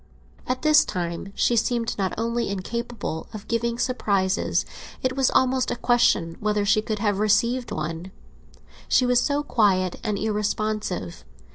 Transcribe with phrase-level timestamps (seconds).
[0.47, 4.65] At this time she seemed not only incapable of giving surprises;
[5.03, 10.17] it was almost a question whether she could have received one—she was so quiet and
[10.17, 11.23] irresponsive.